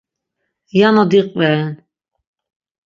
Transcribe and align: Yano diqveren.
Yano 0.79 1.03
diqveren. 1.11 1.73